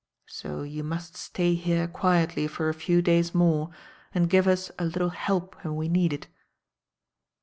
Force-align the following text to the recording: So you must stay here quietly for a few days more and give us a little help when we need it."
So 0.25 0.63
you 0.63 0.83
must 0.83 1.15
stay 1.15 1.53
here 1.53 1.87
quietly 1.87 2.47
for 2.47 2.69
a 2.69 2.73
few 2.73 3.03
days 3.03 3.35
more 3.35 3.69
and 4.15 4.31
give 4.31 4.47
us 4.47 4.71
a 4.79 4.85
little 4.85 5.09
help 5.09 5.55
when 5.63 5.75
we 5.75 5.89
need 5.89 6.11
it." 6.11 6.25